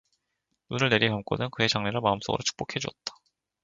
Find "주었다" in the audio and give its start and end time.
2.79-3.13